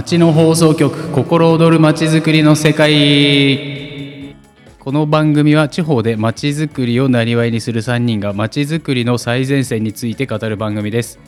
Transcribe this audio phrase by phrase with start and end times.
[0.00, 4.34] 町の放送局心躍る町づくりの世界。
[4.78, 11.18] この番組は地方で町づくりをなりわいにする3人が町づくりの最前線について語る番組です。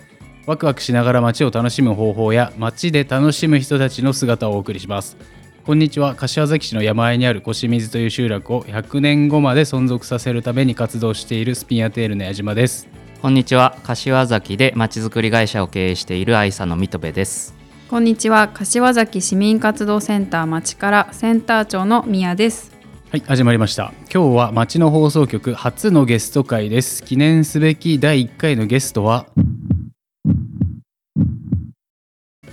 [0.47, 5.19] ワクワクしながら街を楽しむ方法や街で楽しむ人たちの姿をお送りします。
[5.67, 6.15] こんにちは。
[6.15, 12.89] 柏崎市の山あいにある越水という集落を100年後まで存続させるために活動しているスピンアテールの矢島です。
[13.21, 13.77] こんにちは。
[13.83, 17.62] 柏崎でまちづくり会社を経営している愛さの水戸部です。
[17.93, 18.49] こんにちは。
[18.49, 22.73] 柏崎市民活動センター町からセンター長の宮です。
[23.11, 23.93] はい始まりました。
[24.11, 27.03] 今日は町の放送局初のゲスト会です。
[27.03, 29.27] 記念すべき第1回のゲストは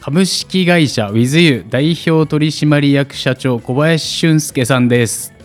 [0.02, 5.39] 株式会社 WithYou 代表取締役社長小林俊介さんです。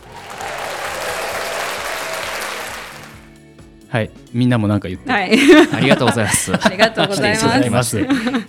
[3.95, 4.11] はい。
[4.33, 5.09] みんなもなんか言って。
[5.09, 5.39] はい。
[5.73, 6.51] ありがとうございます。
[6.61, 8.05] ありがとうございます。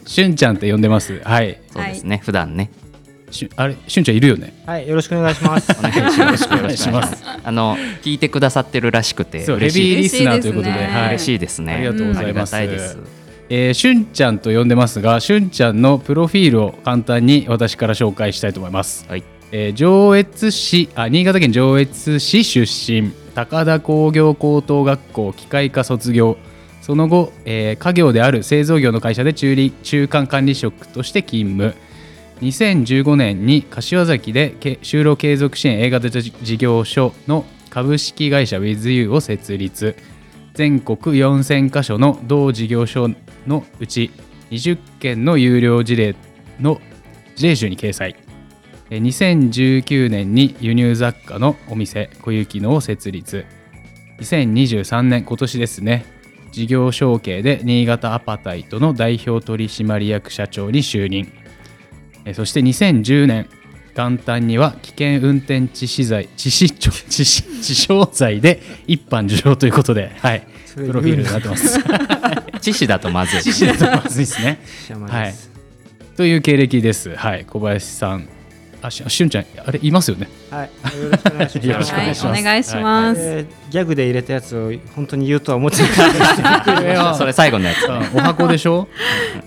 [0.08, 1.22] しゅんちゃんって呼んでます。
[1.24, 1.60] はい。
[1.72, 2.72] そうですね、普段ね。
[3.30, 4.56] しゅあれしゅんちゃんいるよね。
[4.66, 5.72] はい、よろしくお願いします。
[5.78, 6.48] お願いします。
[6.52, 7.24] お願いします。
[7.46, 9.96] あの聞いてくださってるらしくてそうヘ嬉しい。
[9.96, 10.74] ビーリスナーということで。
[10.74, 10.96] 嬉しいですね。
[10.96, 11.08] はい。
[11.10, 11.74] 嬉しいですね。
[11.74, 12.56] ありがとうございます。
[12.56, 12.98] ありがたいです。
[13.50, 23.12] えー、しゅんちゃんと呼んでますがしゅんちゃんのプロフィールを簡単に私から紹介したいと思います、はいえー上越市あ新潟県上越市出身。
[23.36, 26.38] 高田工業高等学校機械科卒業。
[26.82, 31.74] その後、えー家業である製造業の会社で中理中間管理職として勤務。
[32.42, 39.96] 2015年に柏崎で就労継続支援 A 型事業所の株式会社 WithYou を設立。
[40.54, 43.10] 全国4000カ所の同事業所
[43.46, 44.10] のうち
[44.52, 46.16] 20件の有料事例
[46.60, 46.80] の
[47.36, 48.25] 事例集に掲載。
[48.90, 53.46] 2019年に輸入雑貨のお店小雪のを設立
[54.20, 56.06] 2023年今年ですね
[56.52, 61.32] 事業承継で新潟アパタイトの代表取締役社長に就任
[62.26, 63.50] えーそして2010年
[63.96, 70.46] 元旦には危険運転致死罪致死 致死致傷罪で一般受賞ということで、はい、
[70.76, 71.80] プロフィールになってます。
[72.60, 74.60] 知識だとまずい致死だとまずいですね。
[74.90, 75.34] 山はい。
[76.18, 77.16] という経歴です。
[77.16, 78.28] はい、小林さん。
[78.86, 80.28] あ、ししゅんちゃん、あれ、いますよね？
[80.50, 80.70] はい、
[81.04, 81.68] よろしくお願いします。
[81.70, 83.22] よろしくお願いします。
[83.22, 86.82] えーギャグで入れたやつを本当に言うとは思ってなかった。
[86.82, 87.02] です。
[87.20, 87.86] それ最後のやつ。
[87.88, 88.88] うんお箱でしょ？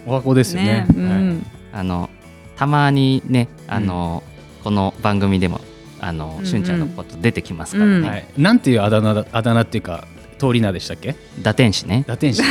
[0.07, 0.67] お箱ですよね。
[0.67, 1.47] ねうん。
[1.73, 2.11] あの
[2.57, 4.23] たまにねあの、
[4.65, 5.61] この番組でも
[6.01, 6.47] あの、うんうん。
[6.47, 8.43] しゅんちゃんのこと出てきますからね、うん。
[8.43, 10.07] なんていうあだ名だ、あだ名っていうか、
[10.39, 11.15] 通り名でしたっけ？
[11.43, 12.05] 打天使ね。
[12.07, 12.43] 打天使。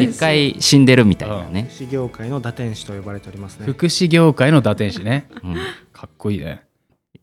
[0.00, 3.66] 一回死んでるみたいなね、市業界の打天使と呼ばれておりますね。
[3.66, 5.28] 福祉業界の打天使ね。
[5.42, 5.54] うん。
[5.92, 6.62] かっこいいね。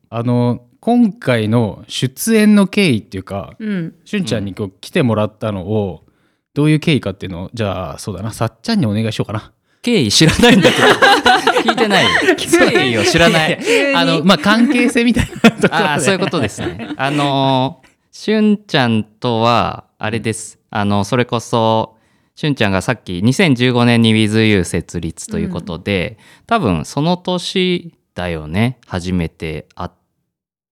[0.10, 3.94] あの、今回の出演の経緯っていうか、うん。
[4.06, 6.06] しゅんちゃんに今日来てもらったのを、
[6.54, 9.52] どういう経緯かっていうのを、じゃあ、そうだな、さっちゃんにお願いしようかな。
[9.84, 10.88] 経緯知らないんだけど。
[11.64, 12.10] 聞いてないよ。
[12.36, 13.60] 経緯を知らない。
[13.96, 16.90] あの、まあ、関係性みたいなところあそういうことですね。
[16.98, 17.81] あの
[18.12, 20.59] しゅんちゃんとはあれです。
[20.72, 21.95] あのそれこそ
[22.35, 26.17] しゅんちゃんがさっき2015年に WithYou 設立ということで、
[26.47, 28.79] 多分その年だよね。
[28.88, 29.91] 初めて会っ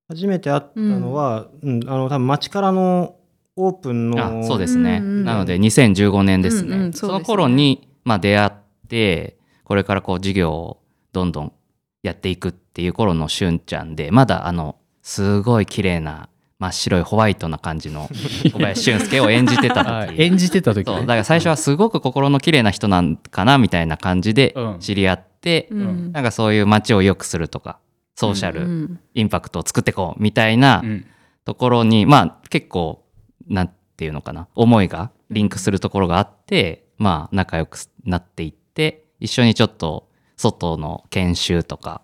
[0.09, 3.17] 初めて会ったのは、うん、あの多分町からの
[3.56, 5.23] オープンのあそうですね、うんうん。
[5.23, 7.11] なので2015年ですね,、うんうんそすね。
[7.13, 8.51] の頃に、まあ、出会っ
[8.88, 10.81] てこれからこう事業を
[11.13, 11.53] どんどん
[12.01, 16.29] やっていくっていう頃のしゅんちゃんでまだあのすごい綺麗な
[16.59, 18.09] 真っ白いホワイトな感じの
[18.52, 19.88] 小林俊介を演じてた時。
[19.90, 20.22] はい。
[20.22, 21.00] 演じてた時ね。
[21.02, 24.80] だから最初はすごく心の綺麗な人なんかなみたいな感じでうん。
[24.80, 26.12] 知り合って、うん。
[26.12, 27.80] なんかそういう街を良くするとか
[28.16, 29.00] ソーシャル、うん。
[29.14, 31.06] インパクトを作っていこうみたいなうん。
[31.46, 33.03] ところに、まあ結構
[33.47, 42.02] なんていうのかな思いがリンクするところがあってまあ仲良くなっていって一緒にちょっと外の研修とか、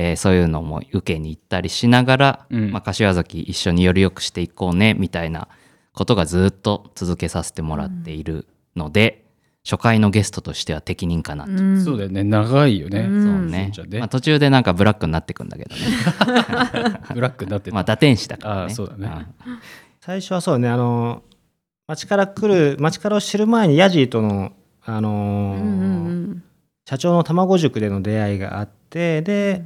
[0.00, 2.70] えーそういうのも受けに行ったりしながら、うん。
[2.70, 5.48] まあ、柏崎一緒により良くしていこうねみたいな
[5.92, 8.46] ことがずっと続けさせてもらっている
[8.76, 9.24] ので、
[9.64, 11.50] 初回のゲストとしては適任かなと。
[11.50, 11.84] うん。
[11.84, 12.22] そうだよね。
[12.22, 13.24] 長いよね、うん。
[13.24, 13.98] そうね。
[13.98, 15.82] まあ、途中でなんかブラックになってくんだけどね。
[17.12, 18.74] ブラックになってた、まあ打天使だからね。
[18.74, 19.26] そうだね。
[20.00, 20.68] 最初はそうね。
[20.68, 21.24] あの
[21.88, 24.52] 町から来る町からを知る前にヤジーとの
[24.84, 25.94] あのーうんう
[26.34, 26.42] ん
[26.88, 29.62] 社長の卵塾での出会いがあってで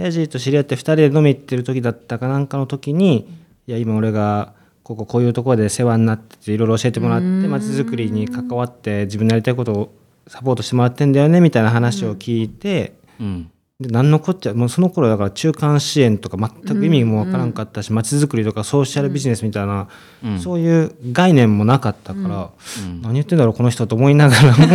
[0.00, 3.28] ヤジーと知り合って2人で飲み行ってる時だったかなんかの時に
[3.66, 7.50] いや今俺がこここういうところで世話になってていろいろ教えてもらってうん。
[7.50, 9.94] 街づくりに関わって自分のやりたいことを
[10.26, 13.50] サポートしてもらってんだよねみたいな話を聞いて、うん。
[13.78, 19.88] で何のこっちゃもうその頃だから中間支援とか全く意味もわからんかったし街づくりとかソーシャルビジネスみたいな、
[20.24, 20.38] うん。
[20.40, 22.50] そういう概念もなかったから、
[22.84, 23.02] うん。
[23.02, 24.66] 何言ってんだろうこの人と思いながらも、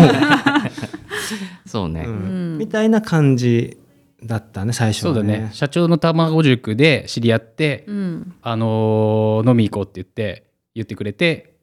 [1.67, 3.77] そうね、みたいな感じ
[4.23, 5.49] だったね最初はそうだね。
[5.53, 8.35] 社長の卵塾で知り合って、うん。
[8.41, 11.55] あのー飲み行こうって言って言ってくれて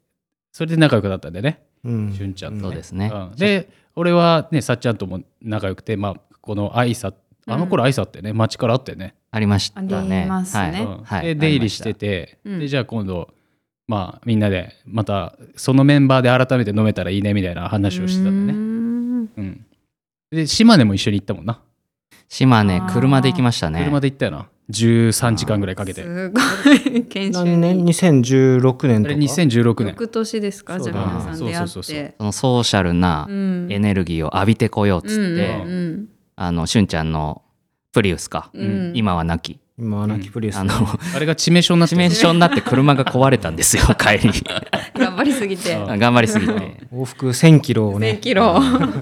[0.53, 1.63] それで仲良くなったんだよね。
[1.85, 2.13] うん。
[2.13, 3.11] しゅんちゃんとそうですね。
[3.13, 3.37] うん。
[3.37, 7.13] で俺はねさっちゃんとも仲良くてまあこの愛さ
[7.47, 8.33] あの頃愛さってね。
[8.33, 9.97] 町からあったよね、ありましたね。
[9.97, 10.63] ありますね。
[10.63, 10.85] はい。
[10.85, 11.03] うん。
[11.05, 11.27] はい。
[11.27, 12.59] で出入りしてて、うん。
[12.61, 13.33] でじゃあ今度
[13.89, 18.59] まあみんなでまたそのメンバーで改めて飲めたらいいねみたいな話をしてたんだね。
[18.59, 19.31] ん。
[19.37, 19.67] うん。
[20.31, 21.61] で島根も一緒に行ったもんな
[22.33, 23.81] 島根車で行きましたね。
[23.85, 24.49] 車で行ったよな。
[24.71, 26.03] 13時間ぐらいかけて。
[26.03, 26.41] すご
[26.91, 27.05] い。
[27.05, 29.89] 研修何年に2016年とか？2016年。
[29.89, 30.41] 翌年。
[30.41, 37.43] ですかじゃあ皆さん出会そうそうそうってそのソーシャルなうんエネルギーを浴びてこようっつって、うんあのしゅんちゃんの
[37.93, 38.51] プリウスか、
[38.95, 40.73] 今はなき今はなきプリウスあの
[41.15, 44.33] あれが致命傷になって致命傷になって車が壊れたんですよ帰り
[44.95, 46.53] 頑張りすぎてあ頑張りすぎて
[46.93, 48.59] 往復1000キロを1000ねキロ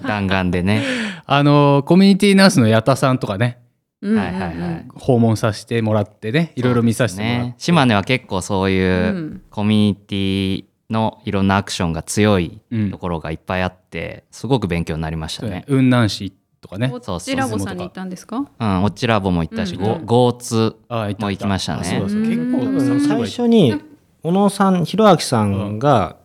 [0.06, 0.84] 弾丸でね
[1.26, 3.58] あのコミュニティナースの矢田さんとかね。
[4.02, 4.18] うんうんうん。
[4.18, 4.86] はいはいはい。
[4.94, 6.52] 訪問させてもらってね。
[6.56, 7.54] いろいろ見させてもらって、ね。
[7.58, 9.42] 島根は結構そういううん。
[9.50, 12.90] コミュニティのいろんなアクションが強いうん。
[12.90, 15.64] ところがいっぱいあってすごく勉強になりましたね。
[15.66, 16.32] 雲南市
[16.62, 16.88] とかね。
[16.88, 18.38] こっちラボさんに行ったんですか？
[18.38, 19.82] うん、オッチラボも行ったし、うん。
[19.82, 21.82] ゴゴーツも行きましたね。
[21.82, 22.22] あそうだそう。
[22.22, 23.80] だ結構最初に
[24.22, 26.16] 小野さん弘明さんが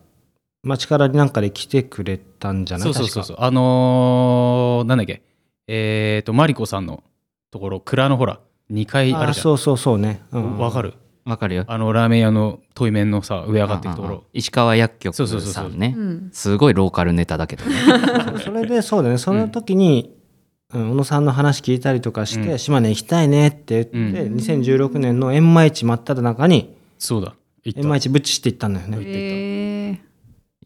[0.65, 2.83] 町からなんかで来てくれたんじゃない？
[2.83, 3.37] そうそうそうそう。
[3.39, 5.21] あのーなんだっけ？
[5.67, 7.03] えっ、とマリコさんの
[7.51, 8.39] ところ蔵のほら
[8.71, 9.29] 2階あるじゃん。
[9.29, 10.21] あそうそうそうね。
[10.31, 10.57] うん。
[10.57, 10.93] わかる？
[11.25, 11.65] わかるよ。
[11.67, 16.29] あのラーメン屋の対面のさ上上がっていくとこうんうんうんろ石川薬局そうそうそうそうさんねうん。
[16.31, 17.75] すごいローカルネタだけどね。
[18.43, 20.13] それでそうだねその時に、
[20.73, 20.91] うん。
[20.91, 22.59] 小野さんの話聞いたりとかして、うん。
[22.59, 24.35] 島根行きたいねって言って、うん。
[24.35, 27.35] 2016年の円満市真っ只中にそうだ。
[27.63, 28.97] 行円満っ市ぶっちして行ったんだよね。
[29.01, 30.04] へー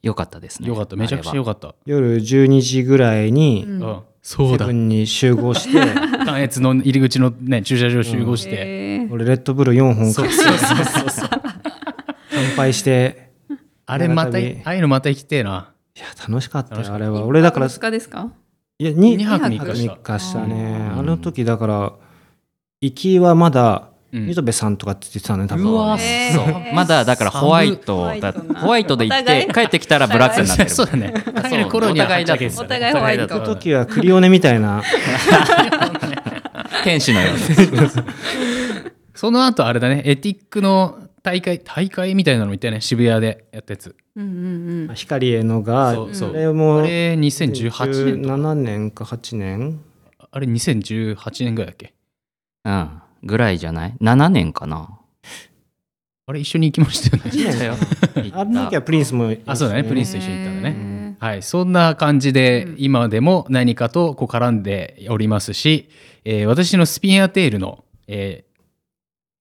[0.01, 0.65] よかったですね。
[0.65, 0.95] たよかった。
[0.95, 1.75] めちゃくちゃよかった。
[1.85, 3.83] 夜12時ぐらいにうん。
[3.83, 3.99] うん。
[4.21, 4.71] そうだ。
[4.71, 5.79] に集合して。
[6.25, 10.29] 関越の入り口のね駐車場集合して、俺レッドブル4本そう。
[10.29, 11.29] そうそうそうそう
[12.31, 13.29] 乾杯して。
[13.85, 15.71] あれまたああいうのまた行きてえな。
[15.95, 17.25] いや楽しかったよあれは。
[17.25, 17.67] 俺だから。
[17.67, 18.29] 二日ですか？
[18.77, 19.93] いや 2, 二泊三日した。
[19.95, 20.89] 3日したね。
[20.93, 20.99] うん。
[20.99, 21.93] あの時だから
[22.81, 25.65] 行きはまだうん溝部さんとかって言ってたね多分。
[25.65, 26.73] そう。
[26.73, 31.13] まだだからホワイトだホワイトで行って帰ってきたらブラックになってる そうだね。
[31.49, 32.23] 帰る頃にはお互
[32.91, 33.27] いホワイト。
[33.27, 34.81] 行く時はクリオネみたいな。
[36.83, 37.39] 天使のように
[39.13, 40.01] その後あれだね。
[40.05, 42.81] エティックの大会大会みたいなのも行ったよね。
[42.81, 43.95] 渋谷でやったやつ。
[44.15, 44.95] うんうんうん。
[44.95, 46.29] 光へのがそうそう。
[46.31, 48.35] あれもあれ2018年とか。
[48.35, 49.81] 17年か8年？
[50.31, 51.93] あれ2018年ぐらいだっけ？
[52.65, 52.89] うん
[53.23, 54.99] ぐらいじゃない？7年かな。
[56.25, 57.31] あれ一緒に行きましたよね。
[57.33, 57.75] 行ったよ。
[58.23, 59.83] 行 あの時はプリンスもあそうだね。
[59.83, 61.41] プリンススと一緒に行ったんだねねはい。
[61.41, 62.75] そんな感じでうん。
[62.77, 65.89] 今でも何かとこう絡んでおりますし、
[66.25, 68.49] えー私のスピンアテールの、えー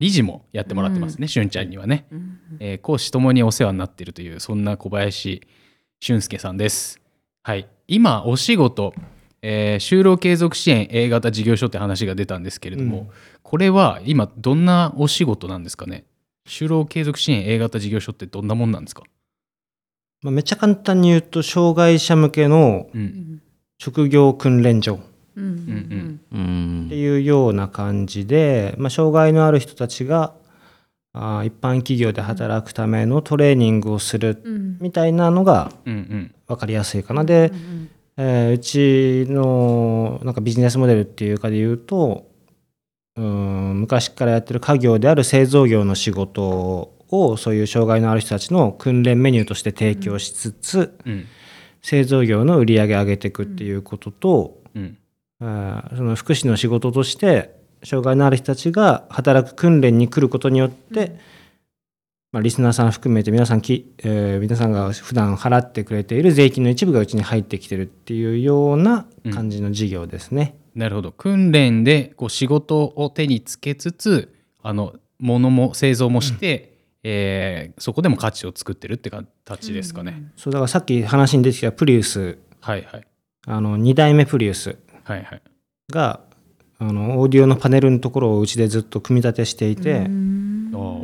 [0.01, 2.07] 理事もやってもらってますね、しゅんちゃんにはね、
[2.61, 5.43] えー講師ともにお世話になっているというそんな小林
[5.99, 7.01] 俊介さんです。
[7.43, 8.95] はい、今お仕事、
[9.43, 13.09] えー就労継続支援 A 型事業所って話が出たんですけれども、うん。
[13.43, 16.05] これは今どんなお仕事なんですかね？
[16.47, 19.03] 就労継続支援 A 型事業所ってどんなもんなんですか、
[20.23, 23.43] まあめっちゃ簡単に言うと障害者向けのうん。
[23.79, 24.99] 職業訓練所。
[25.37, 25.45] うん。
[25.45, 26.85] うんうん。
[26.87, 30.33] っていうような感じで、まあ、障害のある人たちが
[31.13, 34.79] あー一般企業で働くためのトレーニングをするうん。
[34.81, 36.35] みたいなのがうんうん。
[36.49, 37.23] 分かりやすいかな。
[37.25, 37.53] で、
[38.19, 42.29] えーうちのなんかビジネスモデルっていうかで言うと
[43.17, 51.27] うーん昔からやってる家業である製造業の仕事をそういう障害のある人たちの訓練メニューとして提供しつつ、うん。
[51.81, 54.99] 製造業の売り上げ上げていくっていうことと、うん。
[55.41, 61.19] あーその福祉の仕事として障害のある人たちが働く訓練に来ることによって、
[62.31, 70.55] まあ、リスナーさん含めて皆さんき、えー皆さんが普段払ってくれている税金の一部がうちに入ってきてるっていうような感じの事業ですね。
[70.75, 71.11] なるほど。
[71.11, 82.37] 訓練でこう仕事を手につけつつあの物も製造もして、えーそこでも価値を作ってるって形ですかね、そうだからさっき話に出てきたプリウス。
[82.61, 83.07] はいはい。
[83.47, 84.77] あの2代目プリウス。
[85.05, 85.43] はいはい。
[85.91, 86.21] が
[86.79, 90.38] あのオーディオのパネルのところをうちでずっと組み立てしていて、うん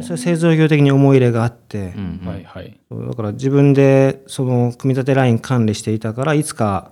[0.03, 2.29] それ製造業的に思い入れがあって、うんうん。
[2.29, 2.79] はいはい。
[3.09, 6.91] だから自分でその組み立てライン管理していたからいつか、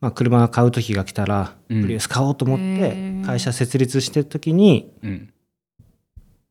[0.00, 1.82] まあ、車買う時が来たら、うん。
[1.82, 3.24] プリウス買おうと思っへてー。
[3.26, 5.32] 会社設立してる時にうん。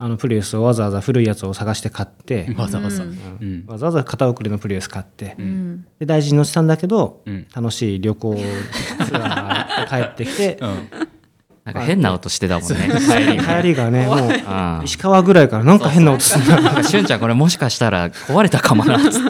[0.01, 3.03] あのプリウスをわざわざ古いやつを探して買って、わざわざ。
[3.03, 3.09] うう
[3.45, 3.65] ん。
[3.65, 5.49] んわざわざ片送りのプリウス買ってううん。
[5.73, 7.47] んで大事に乗せたんだけどうん。
[7.53, 8.41] 楽しい旅行ツ
[9.17, 11.08] アー行って帰ってきてうん
[11.73, 12.77] なんか変な音してたもんね。
[13.61, 14.05] 帰りがね。
[14.05, 14.81] もううん。
[14.85, 16.61] 石川ぐらいからなんか変な音するな。
[16.61, 19.29] なんかしゅんちゃんこれもしかしたら壊れたかもなっつって。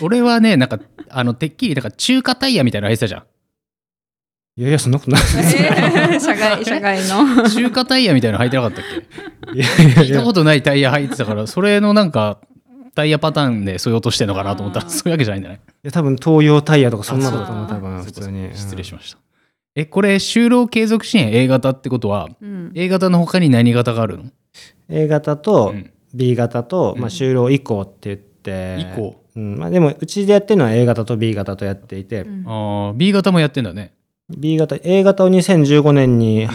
[0.00, 0.78] 俺はねなんか
[1.10, 3.22] あのてっきりなんか中華タイヤみたいなの入ってたじゃん。
[4.56, 7.48] いやいやそんなことないえー 社外社外の。
[7.50, 8.84] 中華タイヤみたいなの履いてなかったっ
[9.50, 9.58] け？
[9.58, 12.38] いやいやい聞いたやことないタイヤ履いてたからそれのなんか
[12.94, 15.60] タイヤパターンでそういう音してんのかなと思ったらそういうわけじゃないんだね。
[15.82, 18.50] いや多分東洋タイヤとかそんなのだと思うあ多分普通に。
[18.54, 19.18] 失礼しまました
[19.76, 22.70] えこれ就労継続支援 A 型ってことはうん。
[22.74, 25.90] A 型の他に何型があるの、す A 型とうん。
[26.14, 27.00] B 型と、うん。
[27.00, 29.58] まあ、就労移行って言って移行うん。
[29.58, 32.44] まあ、でもうちでやってるのは A 型と B 型とやっていて、うん。
[32.46, 33.92] あー B 型もやってんだね。
[34.30, 36.46] B 型 A 型を2015年に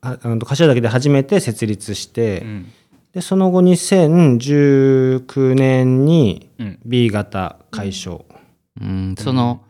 [0.00, 2.72] あの柏崎で初めて設立して、うん。
[3.12, 6.78] でその後2019年にうん。
[6.86, 8.24] B 型解消、
[8.80, 9.14] うん。
[9.18, 9.60] その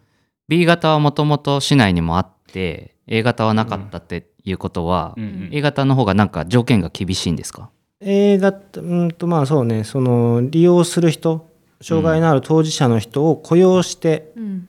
[0.47, 5.25] B 型はもともと市内にもあって A 型はなかったっていうことは、うん。
[5.25, 11.49] うん A 型の方がなんか条件が厳しいんですか？A 型うんとまあそうねその利用する人
[11.81, 14.69] 障害のある当事者の人を雇用して、うん。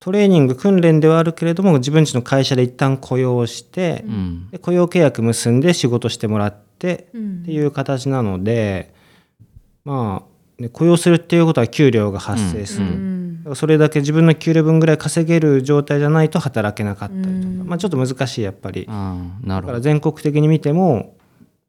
[0.00, 4.48] トレーニング訓練ではあるけれども自分ちの会社で一旦雇用して、うん。
[4.50, 7.40] で雇用契約結んで仕事してもらってうん。
[7.42, 8.92] っていう形なので
[9.84, 10.31] まあ、
[10.62, 13.22] ね、雇用するっていうことは給料が発生する、うん
[13.54, 17.66] それだけ自分の給料分ぐらい稼げる状態じゃないと働けなかったりとか、うん。
[17.66, 18.86] まあ、ちょっと難しいやっぱり。
[18.88, 21.16] あーなだからるほど全国的に見ても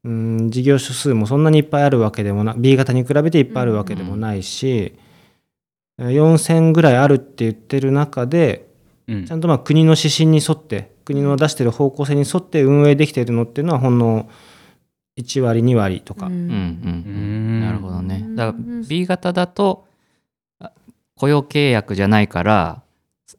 [0.04, 4.94] うん事業所数もそんなにいっぱいあるわけでもな B 型に比べていっぱいあるわけでもないし、
[5.98, 8.68] 4,000ぐらいあるって言ってる中で
[9.08, 9.26] うん。
[9.26, 14.30] ちゃんとまあ国の指針に沿って国の出してる方向性に沿って運営できているのっていうのはほんの
[15.18, 16.34] 1割2割とか、うん。
[16.34, 17.62] うんうんうん。
[17.62, 18.22] なるほどね。
[18.24, 18.36] うん。
[18.36, 19.88] だから B 型だと
[20.60, 20.72] あ
[21.16, 22.82] 雇用契約じゃないから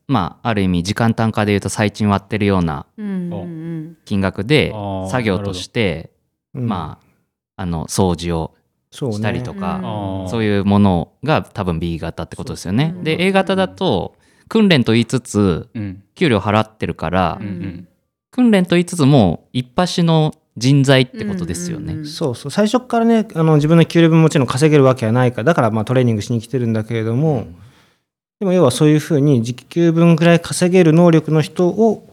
[0.06, 2.86] まあある意味時間単価でいうと最賃割ってるような
[4.04, 4.72] 金額で
[5.10, 6.10] 作業として
[6.54, 6.68] うん。
[6.68, 6.98] ま
[7.56, 8.54] ああの掃除を
[8.90, 9.80] したりとか、
[10.28, 12.94] そういうものが多分 B 型ってことですよね。
[13.02, 14.16] で A 型だと
[14.48, 16.02] 訓練と言いつつうん。
[16.14, 17.40] 給料払ってるから、
[18.30, 21.94] 訓練と言いつつも一発の人材ってことですよね。
[21.94, 22.50] うんうんそうそう。
[22.50, 27.48] 最初からねあの自分の給料分もちろん稼げるわけはないからだからまあトレーニングしに来てるんだけれども、
[28.38, 32.08] でも要はそういうふうに時給分ぐらい稼げる能力の人を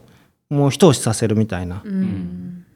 [0.50, 2.66] もう一押しさせるみたいな、うん。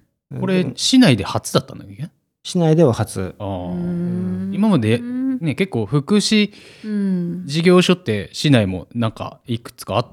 [0.40, 2.08] これ市内で初だったんだっけ？
[2.44, 3.34] 市内では初。
[3.38, 6.52] 今までうんね結構福祉
[6.84, 7.42] うん。
[7.44, 10.06] 事業所って市内もなんかいくつかあっ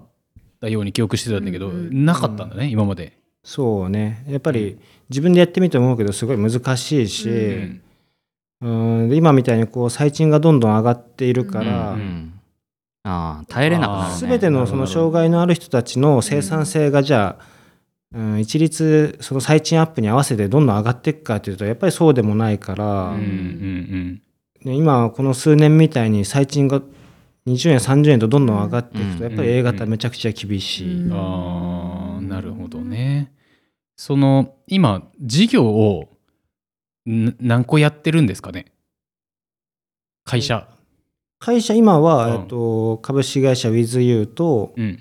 [0.59, 2.05] たように記憶してたんだけど、うんうん。
[2.05, 3.17] なかったんだね今まで。
[3.43, 4.23] そうね。
[4.27, 7.81] やっぱり自分でやってみて思うけどすごい難しいし、うん。
[8.61, 9.09] うん。
[9.09, 12.39] で今みたいにこう最賃がどんどん上がっているから、うんうん。
[13.03, 14.29] ああ耐えれなくなるね。
[14.29, 17.45] 全てのその障害のある人たちの生産性がじゃあ、
[18.15, 24.21] うん、一律その最賃アップに合わせてどんどん上がっていくかというとやっぱりそうでもないから、うんうん
[24.63, 26.81] ね、今この数年みたいに最賃が
[27.47, 29.29] 20円30円とどんどん上がっていくとうん。
[29.29, 31.03] やっぱり A 型めちゃくちゃ厳しい。
[31.03, 31.13] うん。
[31.13, 33.33] ああなるほどね。
[33.95, 36.09] その今事業を
[37.09, 38.65] ん何個やってるんですかね？
[40.23, 40.67] 会社。
[41.39, 42.41] 会社今は、うん。
[42.41, 44.99] えっと、株式会社 WithYou と、うん。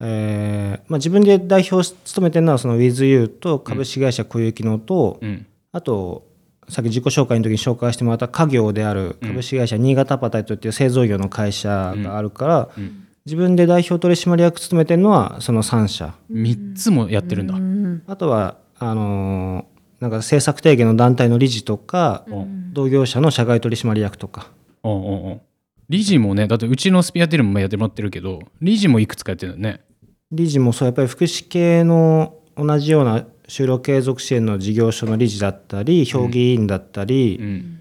[0.00, 5.46] えーまあ、自分で代表を務めてるのはその WithYou と株式会社小雪のと、うん。
[5.72, 6.27] あと
[6.68, 13.04] さっき自己紹介の時に紹介してもらった家業である株式会社新潟パタイトっていう製造業の会社があるから、うん。
[13.26, 16.14] 自分で代表取締役務めてるのはその3社。
[16.32, 17.54] 3つもやってるんだ。
[17.54, 18.02] うん。
[18.06, 22.72] あとはあのーなんか政策提言の団体の理事とか、うん。
[22.72, 24.50] 同業者の社外取締役とか。
[24.82, 25.40] おうおうおう
[25.88, 29.84] 理事もねだってうちのスピアテルもやってもらってるけど理事もいくつかやってるんだよね。
[30.30, 37.80] 理事もそうやっぱり福祉系の同じような就労継続支援の事業所の理事だったり評議員だったり、うん。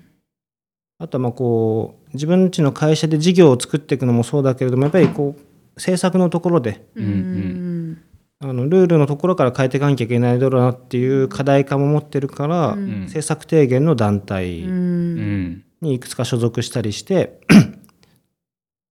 [0.99, 5.41] あとはまあこう自分ちの会社で事業を作っていくのもそうだけれどもやっぱりこう
[5.75, 8.01] 政策のところでうんうん。
[8.39, 13.01] あのルールのところから変えていかなきゃいけないだろうなっていう課題感も持ってるから、うん。
[13.01, 14.69] 政策提言の団体うん。
[14.69, 17.39] うんにいくつか所属したりして、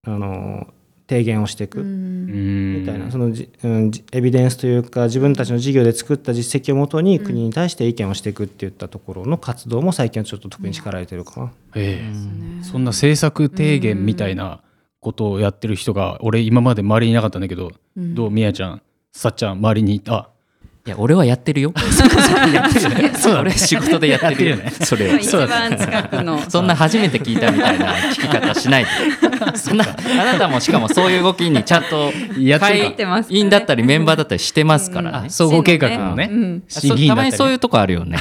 [0.06, 0.68] あの
[1.08, 1.80] 提言をしていく。
[1.80, 2.80] うん。
[2.80, 3.10] みたいな。
[3.10, 11.52] そのじ、うん、じエビデンスというか自分たちの事業で作った実績をもとに国に対して意見をしていくっていったところの活動も最近はちょっと特に力入れてるかな。
[11.75, 12.64] ええ。
[12.64, 14.60] そんな政策提言みたいな
[15.00, 18.14] ことをやってる人が俺今まで周りにいなかったんだけど、うん。
[18.14, 18.30] どう？
[18.30, 18.82] みやちゃん
[19.12, 20.30] さっちゃん周りにいた
[20.87, 21.73] いや俺はやってるよ。
[22.55, 24.57] やってるよね俺仕事でやってるよ。
[24.57, 24.71] ね。
[24.71, 25.16] それを。
[25.16, 26.40] 一番近くの。
[26.49, 28.90] そんな初めて聞いたみたいな聞き方しないで
[29.59, 29.85] そんな
[30.21, 32.12] あなたもしかもそういう動きにちゃんと
[32.61, 32.95] 会
[33.31, 36.31] 員だったりメンバーだったりしてますから総合計画のね。
[37.09, 38.19] たまにそういうとこあるよね。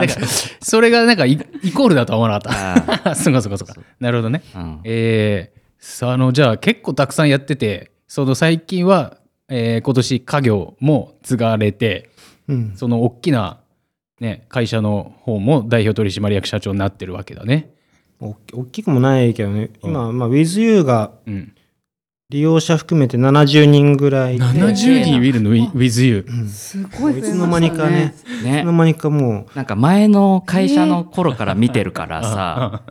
[0.62, 3.10] それがなんかイイコールだとは思わなかった。
[3.10, 3.74] あそうかそうかそうか。
[4.00, 4.42] なるほどね。
[4.84, 9.16] えーさああのじゃあ結構たくさんやっててその最近は、
[9.50, 12.10] えー今年家業も継がれて
[12.50, 13.60] うん、その大きな、
[14.18, 17.72] ね、会社の方も代表取締役社長になってるわけだね。
[18.20, 19.70] お大きくもないけどね。
[19.82, 21.54] 今、まあ、WithYou がうん、
[22.28, 24.44] 利用者含めて70人ぐらいで。
[24.44, 26.48] 70人いるの？WithYou。
[26.48, 27.28] すごい増えましたね。
[27.28, 28.14] いつの間にかね。
[28.16, 32.82] いつねの間にかもなんか前の会社の頃から見てるからさ、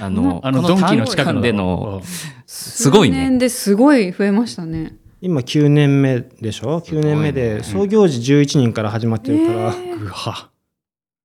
[0.00, 2.02] あのあのこドンキの近くでの
[2.46, 3.16] すごいね。
[3.16, 4.96] 数年ですごい増えましたね。
[5.03, 10.50] う今9年目でしょ？9年目で創業時11人から始まってるから、うわ。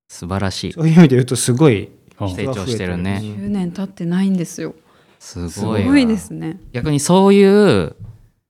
[0.08, 0.72] 素晴らしい。
[0.72, 2.30] そういう意味で言うとすごいうん。
[2.34, 3.20] 成長してるね。
[3.22, 4.74] 10年経ってないんですよ。
[5.20, 5.86] すごいわ。
[5.86, 6.62] すごいですね。
[6.72, 7.98] 逆にそういう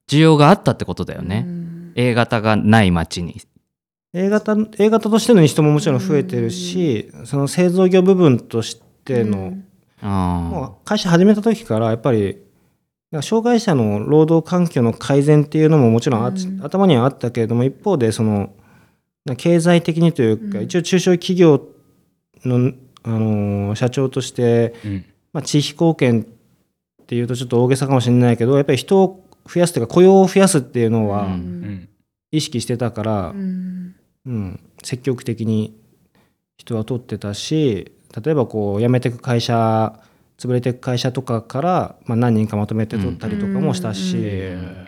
[0.08, 1.94] 需要があったってことだよね、うん。
[1.96, 3.42] A 型がない街に。
[4.14, 9.66] A 型 A 型としての人ももちろん増えてるし、その製造業部分としての、うん。
[10.06, 12.38] もあう会社始めた時からやっぱり
[13.22, 16.62] 障害者の労働環境の改善っていうのももちろんうん。
[16.64, 18.52] 頭にはあったけれども一方でその
[19.38, 20.66] 経済的にというか、うん。
[20.66, 21.68] 一応中小企業
[22.46, 22.74] の、
[23.04, 25.06] あのー社長として、うん。
[25.34, 31.28] まあ、地域貢献っていうとちょっと大げさかもしれないけどやっぱり人を増やすというか雇用を増やすっていうのうは
[32.32, 33.96] 意識してたから、うん。
[34.26, 35.76] うん、積極的に
[36.58, 37.92] 人は取ってたし
[38.24, 40.00] 例えばこう辞めていく会社
[40.40, 44.88] 潰れていく会社とかから、まあ、何人かまとめて取ったりとかもしたし、うんえ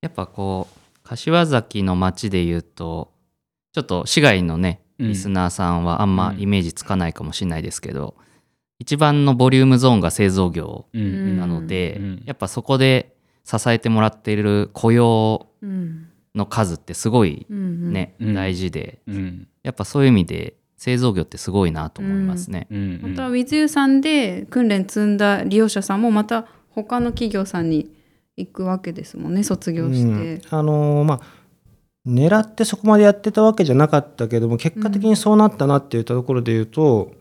[0.00, 3.12] やっぱこう柏崎の街で言うと
[3.72, 5.08] ちょっと市外のねうん。
[5.08, 8.16] リスナーさんはあんまイメージつかないかもしれないですけど、
[8.78, 16.04] 一番のボリュームゾーンが製造業なので、うんやっぱそこで支えてもらっている雇用うん。
[16.34, 18.34] の数ってすごいうんね、うん。
[18.34, 19.48] 大事でうん。
[19.62, 22.68] やっぱそういう意味で製造業ってすごいなと思いますね。
[22.70, 27.90] うんまた WithYou さんで訓練積んだ利用者さんもまた他の企業さんに
[28.36, 30.06] 行くわけですもんね卒業して。
[30.06, 31.38] うんあのーまあ
[32.06, 37.12] 狙ってそこまでやってたわけじゃなかったけども結果的にそうなったなっていったところで言うと、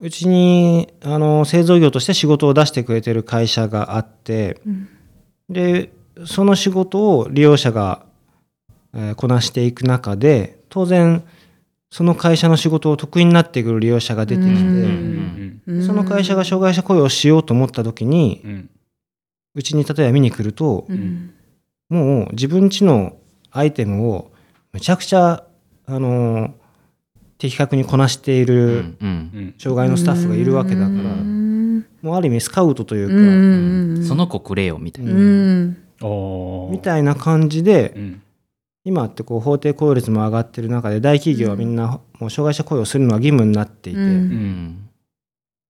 [0.00, 4.88] うちにあの製造業として仕事を出してくれてる会社があってうん
[5.48, 5.92] で
[6.24, 8.04] その仕事を利用者が、
[8.94, 11.22] えーこなしていく中で当然
[11.94, 18.42] その会社の仕事を得意になってくる利用者が出てきて、その会社が障害者雇用をしようと思った時に
[19.54, 21.32] うちに例えば見に来ると、うん。
[21.88, 23.16] もう自分ちの
[23.52, 24.32] アイテムを
[24.72, 25.44] むちゃくちゃ、
[25.86, 26.52] あのー
[27.38, 28.96] 的確にこなしている
[29.58, 31.86] 障害のスタッフがいるわけだから、うん。
[32.02, 33.18] もうある意味スカウトというか、う
[34.00, 34.04] ん。
[34.04, 35.12] その子くれよみたいな。
[35.12, 38.20] みたいな感じで、うん
[38.84, 44.06] 今ってこう法定雇用率も上がってる中で大企業はみんなもう障害者雇用するのは義務になっていて、うん。
[44.06, 44.90] うん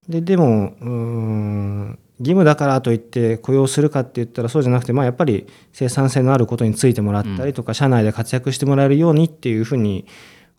[0.08, 10.06] ででもうーん義務だからといって雇用するかって言ったらそうじゃなくて、まあ、やっぱり生産性のあることについてもらったりとか、社内で活躍してもらえるようにっていうふうに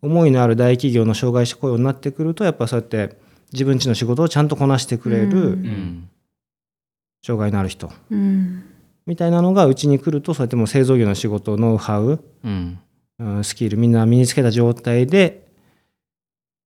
[0.01, 3.17] 思いのある大企業の障害者雇用になってくるとやっぱそうやって
[3.53, 6.09] 自分ちの仕事をちゃんとこなしてくれうるうん。
[7.23, 7.91] 障害のある人。
[8.11, 8.74] うん
[9.05, 12.79] みたいなのがうちに来るとそうやってもう製造業の仕事ノウハウうん。
[13.17, 15.47] うんスキルみんな身につけた状態で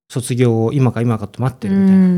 [0.09, 1.97] 卒業を今か今かと待ってるみたいな。
[1.97, 2.15] うんうんう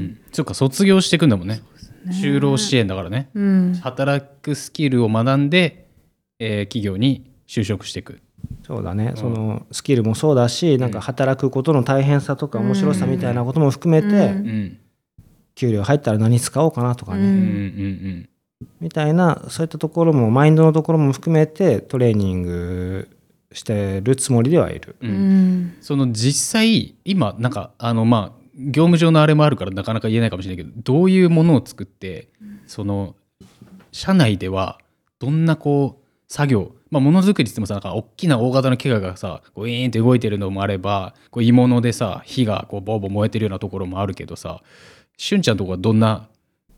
[0.00, 1.60] んそっか卒業していくんだもんね。
[2.08, 3.28] 就労支援だからね。
[3.34, 3.74] うん。
[3.82, 5.88] 働くスキルを学んで、
[6.38, 8.20] えー企業に就職していく。
[8.66, 14.14] そうだね、そのスキルもそうだしなんか働くことの大変さとか面白さみたいなことも含めて、うん。
[14.14, 14.78] うん。
[15.54, 18.28] 給料入ったら何使おうかなとかね、うんうんうん
[18.80, 23.08] みたいなそういったところもマインドのところも含めてトレーニング
[23.52, 24.96] してるつもりではいる。
[25.00, 25.12] ううん
[25.64, 32.28] んその実際今なんかあのまあ業務上のあれもあるからなかなか言えないかもしれないけどどういうものを作って
[32.66, 33.16] その
[33.92, 34.78] 社内では
[35.18, 44.62] どんなこう作業まあものづくりって言ってもさなんか大きな大型の機械がさこうウィーンって動いてるのもあればこう鋳物でさ火がこうボーボー燃えてるようなところもあるけどさ
[45.16, 46.28] しゅんちゃんとこはどんな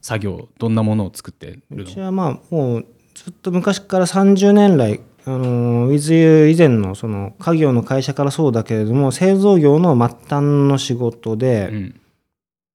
[0.05, 1.91] 作業どんなものを作ってうるの？
[1.91, 12.01] ちはまあもうずっと昔から30年来あの WithYou 以前のその家業の会社からそうだけれども製造業の末端の仕事で、うん。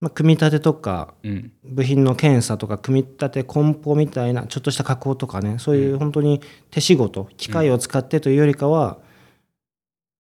[0.02, 1.52] まあ、組み立てとかうん。
[1.64, 8.98] 部品の検査とか組み立て梱包みたいなちょっとした加工とかねそういう本当に手仕事機械を使ってというよりかは、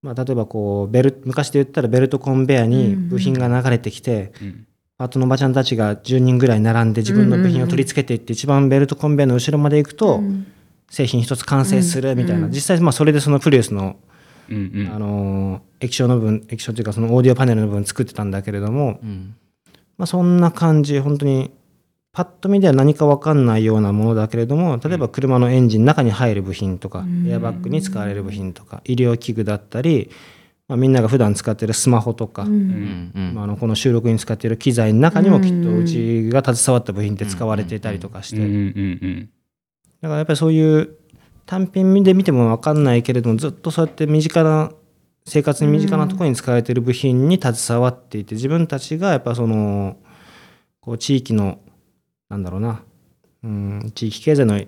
[0.03, 4.65] まあ、例えばこうベル昔で言ったらベルトコンベヤに部品が流れてきて、うん
[4.99, 10.45] パートのおばちゃんたちが10人ぐらい並んで自分の部品を取り付けていって一番ベルトコンベヤの後ろまで行くとうん。
[10.91, 12.51] 製品一つ完成するみたいな、うん。
[12.51, 13.95] 実際まあそれでそのプリウスの、
[14.49, 14.91] うんうん。
[14.93, 19.35] あのー液晶の部分液晶というかそのオーディオパネルの部分作ってたんだけれども、うん。
[19.97, 21.51] まあ、そんな感じ本当に
[22.11, 30.09] パッと見では何か分かんないようなものだけれども例えば車のエンジンの中に入る部品とか、エアバッグに使われる部品とか医療器具だったり、
[30.69, 39.27] まあ、みんなが普段使ってるスマホとか、まあ、あのこの収録に使っている機材の中にもきっとうちが携わった部品って使われていたりとかして、
[39.99, 40.95] だからやっぱりそういう
[41.47, 44.71] 単品で見ても分かんないけれどもずっとそうやって身近な
[45.25, 49.97] 生活に身近なところに使われている部品に携わっていて自分たちがやっぱその
[50.81, 51.59] こう地域の
[52.29, 52.83] なんだろうな。
[53.41, 54.61] うん地域経済の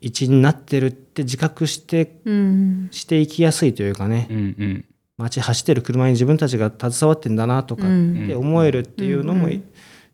[0.00, 2.88] 一員になってるって自覚してうん。
[2.90, 4.26] していきやすいというかね。
[4.30, 4.84] うんうん
[5.20, 8.24] 街走ってる車に自分たちが携わってんだなとかうん。
[8.24, 9.64] って思えるっていうのもうん。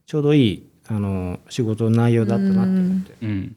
[0.07, 3.15] ちょうどいいあの仕事の内容だったなって思って。
[3.23, 3.57] うん。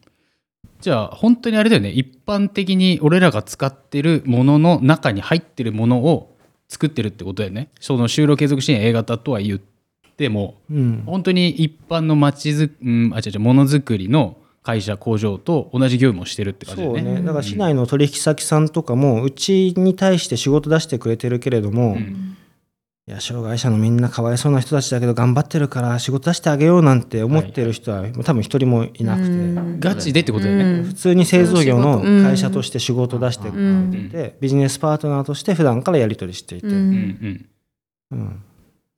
[0.80, 1.90] じゃあ本当にあれだよね。
[1.90, 6.36] 一般的に俺らが使ってるものの中に入ってるものを
[6.68, 7.70] 作ってるってことだよね。
[7.80, 9.60] その就労継続支援 A 型とは言っ
[10.16, 10.60] ても。
[10.70, 11.02] うん。
[11.06, 22.36] 本当に一般の町づうんあ違う違うものづくりの会社工場と同じ業務をしてるって感じだそうよねねだから市内の取引先さんとかもうちに対して仕事出してくれてるけれども、うん。
[23.06, 29.80] いや障害者のみんなかわいそうな人たちだけど頑張ってるから仕事出してあげようなんて思ってる人は多分一人もいなくて、うん。
[29.80, 30.84] ガチでってことだよね、うん。
[30.84, 32.22] 普通に製造業のうん。
[32.22, 37.46] 会社として仕事出してくれてて、ビジネスパートナーとして普段からやり取りしていて、うん。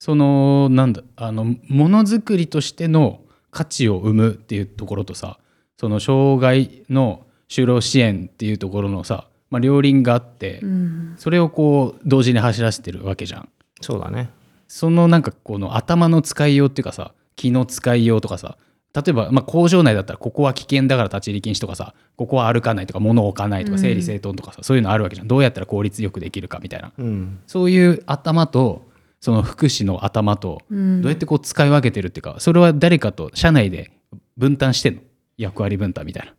[0.00, 3.20] そのなんだあのものづくりとしての
[3.52, 5.38] 価値を生むっていうところとさ
[5.78, 11.14] その障害の就労支援っていうところのさ、まあ、両輪があって、うん。
[11.18, 13.48] それをこう同時に走らせてるわけじゃん。
[13.80, 14.30] そうだね。
[14.68, 18.56] そのなんかこの頭の使いようっていうかさ気の使いようとかさ
[18.94, 23.82] 例えば、まあ、工場内だったらここは危険だから立ち入り禁止とかさここは歩かないとか物を置かないとかうん。
[23.82, 25.28] 整理整頓とかさ、そういうのあるわけじゃん。
[25.28, 26.92] どうやったら効率よくできるかみたいな。
[26.96, 27.40] うん。
[27.46, 28.88] そういう頭と
[29.20, 31.02] その福祉の頭とうん。
[31.02, 33.90] どうやってこう使い分けてるっていうかそれは誰かと社内で
[34.38, 35.02] 分担してんの？
[35.36, 36.34] 役割分担みたいな。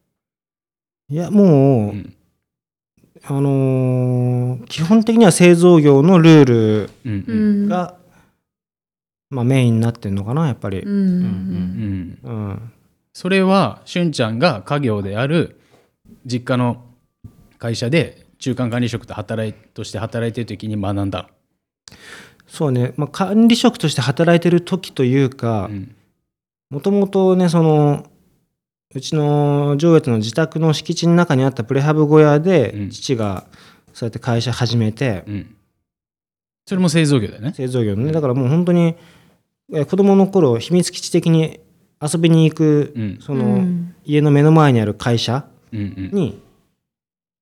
[1.10, 2.16] いやもう、うん。
[3.26, 7.14] あのー基本的には製造業のルールうん。
[7.28, 11.20] ううんまあ、メインになってるのかなやっぱり、ううん。
[11.22, 12.20] ん。
[12.24, 12.72] うん。
[13.14, 15.60] それはしゅんちゃんが家業である
[16.26, 16.84] 実家の
[17.58, 21.30] 会社で中間管理職と働いとして働いてる時に学んだ。
[22.48, 25.72] そうね、まあ、管理職として働いてる時というか
[26.70, 28.06] もともとねその
[28.96, 32.90] うちの上越の自宅の敷地の中にあったプレハブ小屋で、うん。
[32.90, 33.46] 父が
[33.94, 35.56] そうやって会社始めて、うん。
[36.66, 37.54] それも製造業だよね。
[37.56, 38.12] 製造業のね。
[38.12, 38.96] だからもう本当に
[39.74, 41.60] え子供の頃秘密基地的に
[42.02, 43.18] 遊びに行く、うん。
[43.20, 43.66] その、
[44.06, 46.40] 家の目の前にある会社に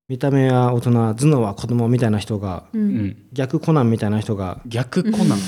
[0.08, 2.64] 見た目は大人頭脳は子供みたいな人が
[3.32, 5.38] 逆コナンみたいな人が逆コナン。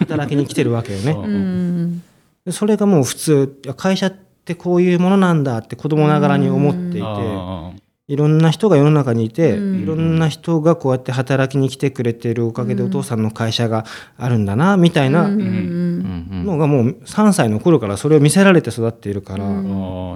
[0.00, 2.02] 働きに来てるわけよね。
[2.52, 7.72] それがもう普通会社ってこういうものなんだって子供ながらに思っていてあ
[8.08, 9.82] いろんな人が世の中にいてうん。
[9.82, 13.84] いろんな人がこうやって働きに来てくれているおかげでお父さんの会社が
[14.16, 19.44] あるんだなみたいなのがもう3歳の頃からそれを見せられて育っているから、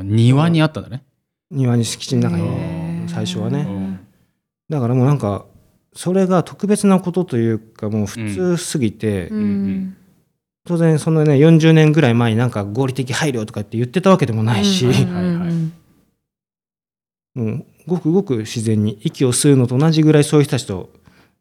[0.02, 1.04] 庭にあったんだね。
[1.50, 3.66] 庭に敷地の中に最初はね。
[3.68, 4.00] うん。
[4.70, 5.44] だからもうなんか
[5.94, 9.96] それが特別なことというかもう普通すぎて、うん
[10.64, 14.86] 当然そのね40年ぐらい前になんか合理的配慮とかって言ってたわけでもないし、
[17.34, 20.90] もうごくごく自然に息を吸うのと同じぐらいそういう人たちと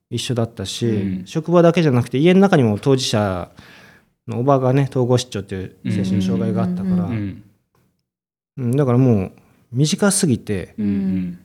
[0.10, 1.26] 一緒だったし、うん。
[1.26, 3.52] 職場だけじゃなくて家の中にも当事者
[4.28, 7.44] のおばがね統合失調っていう精神障害があったから、ううん
[8.58, 9.32] うんだからもう
[9.72, 11.40] 短すぎてうんうん。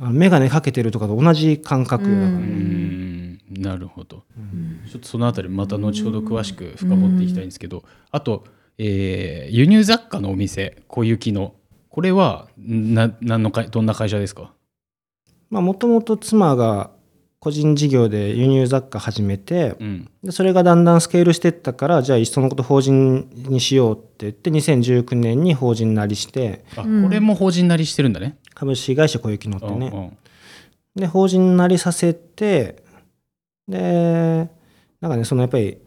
[0.00, 4.24] あの眼鏡かけてるとかと同じ感覚よだからうね、んなるほど。
[4.36, 4.80] うん。
[4.90, 8.44] ちょっとそのあたりまた後ほど詳しく深掘っていきたいんですけど、あと、
[8.78, 11.54] えー輸入雑貨のお店小雪の
[11.90, 14.52] これはな何のかどんな会社ですか？
[15.50, 16.90] まあもともと妻が
[17.38, 20.10] 個人事業で輸入雑貨始めてうん。
[20.22, 28.38] でそれがだんだんスケールしていったからじゃあいっそのこと法人にしようって言って2019年に法人なりしてあ、うんこれも法人なりしてるんだね。
[28.54, 30.16] 株式会社小雪のってうんね
[30.94, 32.81] で法人なりさせて
[33.68, 34.48] で
[35.00, 35.78] なんかねそのやっぱり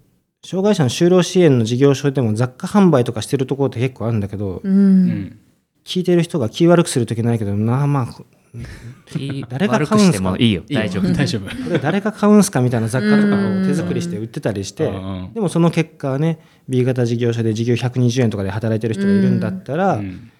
[0.43, 5.07] 障害者の就労支援の事業所でも雑貨販売とかしてるところって結構あるんだけど、ううん。
[5.09, 5.39] ん
[5.83, 10.35] 聞いてる人が気悪くするときないけどなまあいい誰が買うんすか？
[10.39, 10.63] いいよ。
[10.71, 11.13] 大丈夫。
[11.13, 11.45] 大丈夫。
[11.63, 20.31] これ誰が買うんすかみたいな雑貨とかを手作りして売ってたりしてうんでもその結果ね B 型事業所で時給120円とかで働いてる人がいるんだったら、うん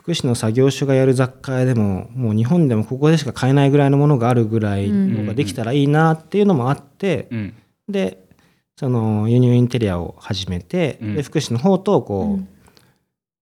[0.00, 7.54] 福祉の作業所がやる雑貨屋でももう日本でもここでしか買えないぐらいのものがあるぐらいのができたらいいなっていうのもあって、うん。
[7.86, 8.24] で
[8.76, 11.14] その輸入インテリアを始めて、うん。
[11.16, 12.48] で福祉の方とこう、うん。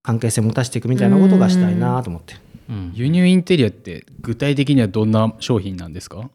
[0.03, 2.35] 関係性を持たせていくみたいなことがしたいなと思って、
[2.69, 2.91] うん。
[2.93, 6.29] 輸入インテリアって具体的にはどんな商品なんですか？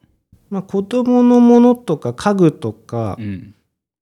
[0.48, 3.18] まあ、子供のものとか家具とか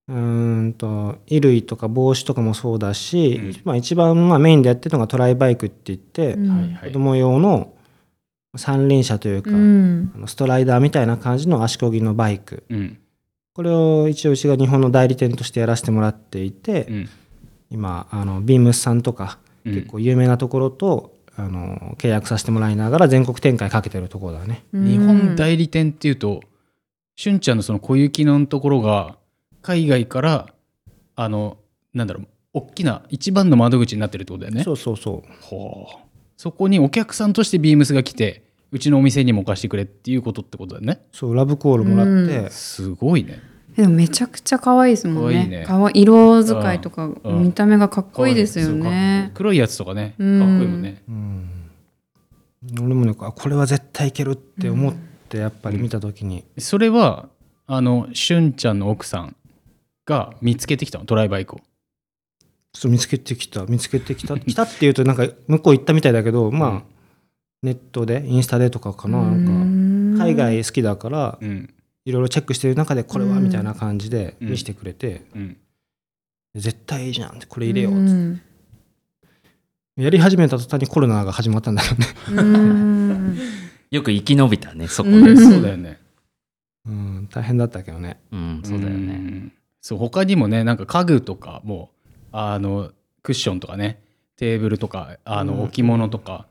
[0.09, 3.61] うんうーんと衣類とか帽子とかもそうだし、うん。
[3.65, 6.79] まあ、一番まあメインでやってるのがトライバイクって言って、うん。
[6.83, 7.73] 子供用の
[8.57, 10.13] 三輪車というか、うん。
[10.15, 12.65] あのストライダーみたいな感じの足こぎのバイク。
[12.69, 12.99] うん。
[13.55, 17.09] これを一応うちが日本の代理店としてやらせてもらっていて、うん。
[17.71, 19.75] 今あのビームスさんとかうん。
[19.75, 24.65] 結構有名なところと、あの契約させてもらいながら全国展開かけてるところだね。
[24.75, 26.43] 日本代理店っていうと
[27.17, 29.17] しゅんちゃんのその小雪のところが
[29.63, 30.47] 海外から
[31.17, 31.57] あの
[31.95, 34.65] なんだろう大きな一番の窓口になってるってことだよね。
[34.65, 35.33] そうそうそう。
[35.41, 35.97] ほう。
[36.37, 41.01] そこにお客さんとしてビームスが来てうちのお店にも貸してくれっていうことってことだよね。
[41.13, 43.41] そうラブコールもらって、すごいね。
[43.77, 45.35] でもめちゃくちゃ可愛いですもんね。
[45.35, 45.65] 可愛いね。
[45.65, 51.03] かわ色使いとかうん見た目がかっこいいですよそうかっこいいね黒いやつとかねかっこいいうんもんね。
[51.09, 51.49] うん。
[52.85, 54.95] 俺もねあこれは絶対いけるって思っ
[55.29, 57.29] てやっぱり見た時に、それは
[57.67, 59.37] あのしゅんちゃんの奥さん
[60.07, 61.61] が見つけてきたのトライバイクを
[62.73, 63.65] ちょっと見つけてきた。
[63.67, 64.39] 見つけてきた。
[64.39, 66.83] 来たっていうとなんか向こう行ったみたいだけどまあ、うん。
[67.63, 69.23] ネットでインスタでとかかな。
[69.23, 71.75] なんか海外好きだからうん。
[72.05, 73.45] いろいろチェックしてる中でこれはうん。
[73.45, 74.51] みたいな感じでうん。
[74.51, 75.57] 見せてくれて、うん。
[76.55, 78.13] 絶対いいじゃんってこれ入れようっつって。
[78.13, 78.43] うん。
[79.99, 82.07] やり始めた途端にコロナが始まったんだよね。
[82.31, 83.39] うん。
[83.91, 85.25] よく生き延びたねそこうん。
[85.25, 85.99] でそうだよね。
[86.87, 88.19] うん大変だったけどね。
[88.33, 89.13] うんそうだよね。
[89.15, 89.53] ん
[89.83, 91.91] そう他にもねなんか家具とかも
[92.31, 92.93] あの
[93.23, 94.01] クッションとかね
[94.37, 96.47] テーブルとかあうんの置物とか、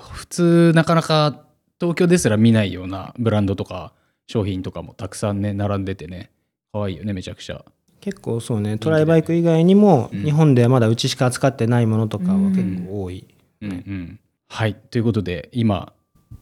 [0.00, 1.44] 普通なかなか
[1.80, 3.92] 東京ですら見ないようなブランドとか
[4.26, 6.30] 商品とかもたくさんね並んでてね
[6.72, 7.64] 可愛いよねめちゃくちゃ。
[8.00, 10.22] 結構そうねトライバイク以外にもうん。
[10.22, 13.26] 日本ではまだうちしか扱ってないものとかは結構多い、
[13.60, 14.20] うんうん。
[14.46, 15.92] はいということで今、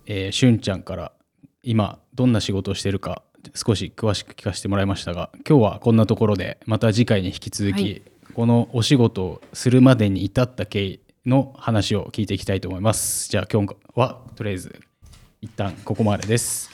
[0.06, 1.12] えーしゅんちゃんから
[1.62, 3.22] 今どんな仕事をしてるか
[3.54, 8.02] 少し詳しく聞かせてもらいましたが今日はこんなところでまた次回に引き続き、はい。
[8.34, 13.30] このお仕事をするまでに至った経緯の話を聞いていきたいと思います。
[13.30, 14.78] じゃあ今日はとりあえず
[15.40, 16.70] 一旦ここまでです、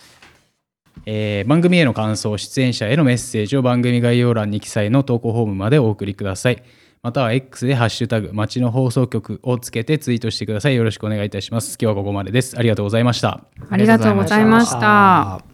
[1.07, 6.63] えー番組への感想出演者へのメッセージを番組概要欄に記載の投稿フォームまでお送りください。
[7.03, 10.77] または X でハッシュタグ町の放送局をつけてツイートしてください。
[10.77, 11.77] よろしくお願いいたします。
[11.81, 12.57] 今日はここまでです。
[12.57, 13.45] ありがとうございました。
[13.71, 15.35] ありがとうございました。
[15.37, 15.52] あ